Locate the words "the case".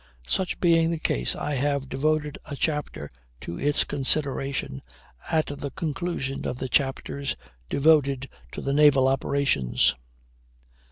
0.89-1.35